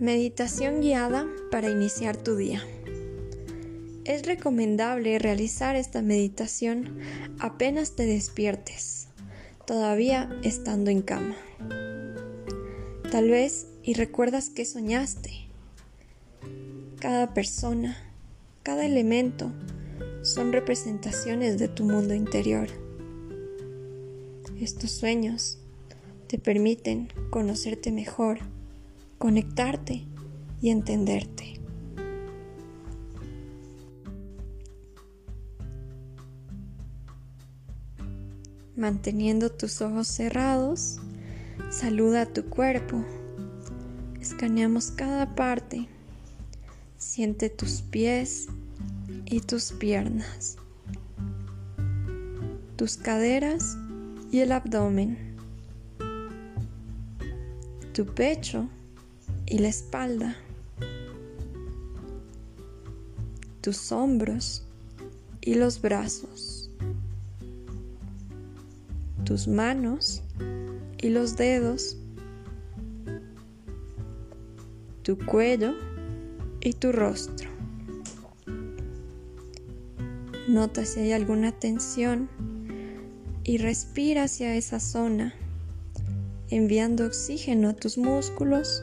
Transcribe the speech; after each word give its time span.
Meditación 0.00 0.80
guiada 0.80 1.26
para 1.50 1.68
iniciar 1.68 2.16
tu 2.16 2.36
día. 2.36 2.62
Es 4.04 4.26
recomendable 4.26 5.18
realizar 5.18 5.74
esta 5.74 6.02
meditación 6.02 7.00
apenas 7.40 7.96
te 7.96 8.06
despiertes, 8.06 9.08
todavía 9.66 10.30
estando 10.44 10.92
en 10.92 11.02
cama. 11.02 11.34
Tal 13.10 13.28
vez 13.28 13.66
y 13.82 13.94
recuerdas 13.94 14.50
que 14.50 14.64
soñaste. 14.64 15.48
Cada 17.00 17.34
persona, 17.34 17.96
cada 18.62 18.86
elemento 18.86 19.50
son 20.22 20.52
representaciones 20.52 21.58
de 21.58 21.66
tu 21.66 21.82
mundo 21.82 22.14
interior. 22.14 22.68
Estos 24.60 24.92
sueños 24.92 25.58
te 26.28 26.38
permiten 26.38 27.08
conocerte 27.30 27.90
mejor 27.90 28.38
conectarte 29.18 30.06
y 30.60 30.70
entenderte. 30.70 31.60
Manteniendo 38.76 39.50
tus 39.50 39.82
ojos 39.82 40.06
cerrados, 40.06 41.00
saluda 41.68 42.22
a 42.22 42.26
tu 42.26 42.44
cuerpo. 42.44 43.04
Escaneamos 44.20 44.92
cada 44.92 45.34
parte. 45.34 45.88
Siente 46.96 47.50
tus 47.50 47.82
pies 47.82 48.46
y 49.24 49.40
tus 49.40 49.72
piernas, 49.72 50.56
tus 52.76 52.96
caderas 52.96 53.76
y 54.32 54.40
el 54.40 54.52
abdomen, 54.52 55.36
tu 57.92 58.04
pecho 58.06 58.68
y 59.50 59.58
la 59.58 59.68
espalda, 59.68 60.36
tus 63.62 63.92
hombros 63.92 64.64
y 65.40 65.54
los 65.54 65.80
brazos, 65.80 66.70
tus 69.24 69.48
manos 69.48 70.22
y 71.00 71.08
los 71.08 71.36
dedos, 71.36 71.96
tu 75.02 75.16
cuello 75.18 75.72
y 76.60 76.74
tu 76.74 76.92
rostro. 76.92 77.48
Nota 80.46 80.84
si 80.84 81.00
hay 81.00 81.12
alguna 81.12 81.52
tensión 81.52 82.28
y 83.44 83.56
respira 83.56 84.24
hacia 84.24 84.54
esa 84.56 84.78
zona, 84.78 85.34
enviando 86.50 87.06
oxígeno 87.06 87.70
a 87.70 87.74
tus 87.74 87.96
músculos 87.96 88.82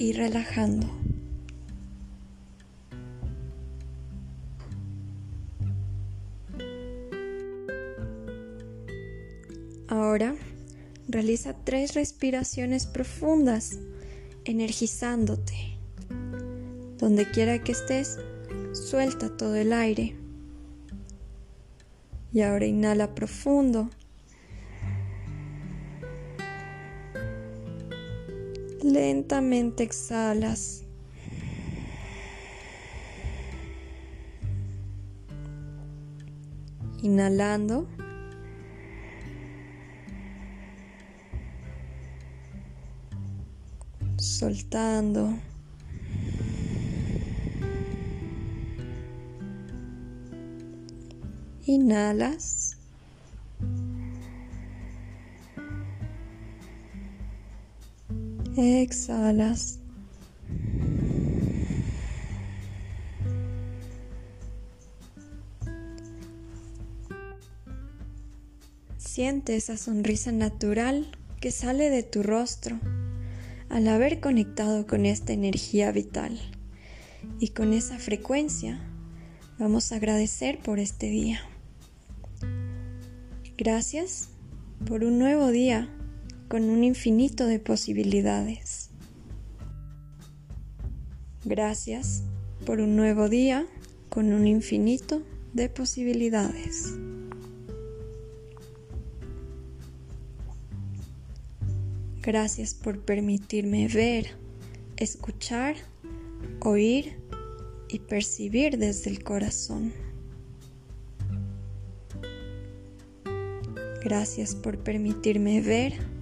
y 0.00 0.12
relajando. 0.12 0.88
Ahora 9.88 10.34
realiza 11.06 11.54
tres 11.64 11.92
respiraciones 11.92 12.86
profundas, 12.86 13.78
energizándote. 14.46 15.76
Donde 16.96 17.30
quiera 17.30 17.62
que 17.62 17.72
estés, 17.72 18.18
suelta 18.72 19.36
todo 19.36 19.54
el 19.54 19.74
aire. 19.74 20.16
Y 22.32 22.40
ahora 22.40 22.64
inhala 22.64 23.14
profundo 23.14 23.90
Lentamente 28.90 29.84
exhalas. 29.84 30.84
Inhalando. 37.00 37.86
Soltando. 44.18 45.38
Inhalas. 51.64 52.69
Exhalas. 58.62 59.78
Siente 68.98 69.56
esa 69.56 69.78
sonrisa 69.78 70.30
natural 70.32 71.10
que 71.40 71.50
sale 71.50 71.88
de 71.88 72.02
tu 72.02 72.22
rostro 72.22 72.78
al 73.70 73.88
haber 73.88 74.20
conectado 74.20 74.86
con 74.86 75.06
esta 75.06 75.32
energía 75.32 75.90
vital. 75.90 76.38
Y 77.38 77.48
con 77.48 77.72
esa 77.72 77.98
frecuencia 77.98 78.78
vamos 79.58 79.90
a 79.90 79.96
agradecer 79.96 80.58
por 80.58 80.80
este 80.80 81.06
día. 81.06 81.40
Gracias 83.56 84.28
por 84.86 85.02
un 85.02 85.18
nuevo 85.18 85.48
día 85.48 85.88
con 86.50 86.68
un 86.68 86.82
infinito 86.82 87.46
de 87.46 87.60
posibilidades. 87.60 88.90
Gracias 91.44 92.24
por 92.66 92.80
un 92.80 92.96
nuevo 92.96 93.28
día 93.28 93.68
con 94.08 94.32
un 94.32 94.48
infinito 94.48 95.22
de 95.52 95.68
posibilidades. 95.68 96.96
Gracias 102.20 102.74
por 102.74 102.98
permitirme 102.98 103.86
ver, 103.86 104.32
escuchar, 104.96 105.76
oír 106.58 107.16
y 107.88 108.00
percibir 108.00 108.76
desde 108.76 109.10
el 109.10 109.22
corazón. 109.22 109.92
Gracias 114.02 114.56
por 114.56 114.78
permitirme 114.78 115.60
ver, 115.60 116.19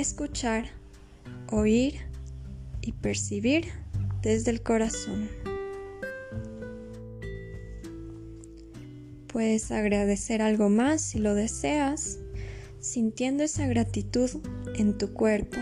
escuchar, 0.00 0.66
oír 1.50 2.00
y 2.80 2.92
percibir 2.92 3.68
desde 4.22 4.50
el 4.50 4.62
corazón. 4.62 5.28
Puedes 9.28 9.70
agradecer 9.72 10.42
algo 10.42 10.68
más 10.68 11.00
si 11.00 11.18
lo 11.18 11.34
deseas, 11.34 12.18
sintiendo 12.80 13.42
esa 13.42 13.66
gratitud 13.66 14.30
en 14.76 14.96
tu 14.96 15.12
cuerpo. 15.12 15.58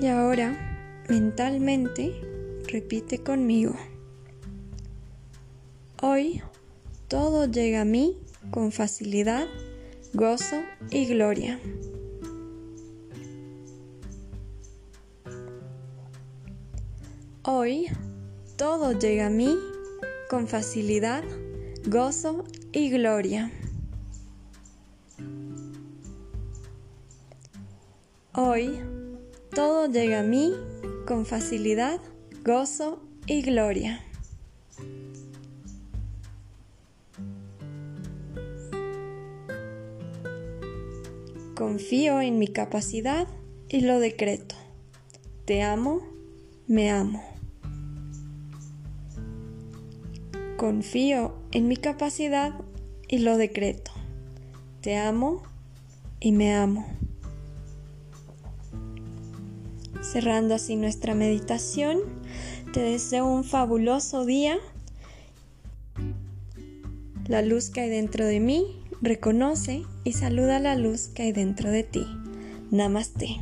Y 0.00 0.06
ahora, 0.06 1.04
mentalmente, 1.08 2.12
repite 2.68 3.18
conmigo. 3.18 3.74
Hoy 6.06 6.42
todo 7.08 7.46
llega 7.46 7.80
a 7.80 7.84
mí 7.86 8.18
con 8.50 8.72
facilidad, 8.72 9.46
gozo 10.12 10.60
y 10.90 11.06
gloria. 11.06 11.58
Hoy 17.42 17.86
todo 18.56 18.92
llega 18.92 19.28
a 19.28 19.30
mí 19.30 19.56
con 20.28 20.46
facilidad, 20.46 21.24
gozo 21.86 22.44
y 22.70 22.90
gloria. 22.90 23.50
Hoy 28.34 28.78
todo 29.54 29.86
llega 29.86 30.20
a 30.20 30.22
mí 30.22 30.52
con 31.06 31.24
facilidad, 31.24 31.98
gozo 32.44 33.02
y 33.26 33.40
gloria. 33.40 34.04
Confío 41.54 42.20
en 42.20 42.38
mi 42.40 42.48
capacidad 42.48 43.28
y 43.68 43.82
lo 43.82 44.00
decreto. 44.00 44.56
Te 45.44 45.62
amo, 45.62 46.00
me 46.66 46.90
amo. 46.90 47.22
Confío 50.56 51.34
en 51.52 51.68
mi 51.68 51.76
capacidad 51.76 52.54
y 53.06 53.18
lo 53.18 53.36
decreto. 53.36 53.92
Te 54.80 54.96
amo 54.96 55.44
y 56.18 56.32
me 56.32 56.54
amo. 56.54 56.86
Cerrando 60.02 60.56
así 60.56 60.74
nuestra 60.74 61.14
meditación, 61.14 62.00
te 62.72 62.80
deseo 62.80 63.26
un 63.26 63.44
fabuloso 63.44 64.24
día 64.24 64.58
La 67.26 67.40
luz 67.40 67.70
que 67.70 67.80
hay 67.80 67.88
dentro 67.88 68.26
de 68.26 68.38
mí 68.38 68.83
reconoce 69.02 69.82
y 70.04 70.12
saluda 70.12 70.58
la 70.60 70.76
luz 70.76 71.08
que 71.08 71.22
hay 71.22 71.32
dentro 71.32 71.70
de 71.70 71.84
ti. 71.84 72.06
Namaste. 72.70 73.38